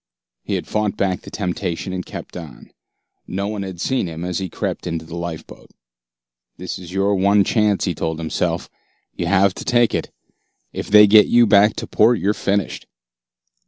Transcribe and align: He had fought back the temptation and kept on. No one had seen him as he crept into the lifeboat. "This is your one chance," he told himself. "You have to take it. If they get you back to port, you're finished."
He 0.41 0.55
had 0.55 0.65
fought 0.65 0.97
back 0.97 1.21
the 1.21 1.29
temptation 1.29 1.93
and 1.93 2.03
kept 2.03 2.35
on. 2.35 2.71
No 3.27 3.47
one 3.47 3.61
had 3.61 3.79
seen 3.79 4.07
him 4.07 4.25
as 4.25 4.39
he 4.39 4.49
crept 4.49 4.87
into 4.87 5.05
the 5.05 5.15
lifeboat. 5.15 5.69
"This 6.57 6.79
is 6.79 6.91
your 6.91 7.13
one 7.13 7.43
chance," 7.43 7.85
he 7.85 7.93
told 7.93 8.17
himself. 8.17 8.67
"You 9.13 9.27
have 9.27 9.53
to 9.53 9.63
take 9.63 9.93
it. 9.93 10.09
If 10.73 10.87
they 10.89 11.05
get 11.05 11.27
you 11.27 11.45
back 11.45 11.75
to 11.75 11.85
port, 11.85 12.17
you're 12.17 12.33
finished." 12.33 12.87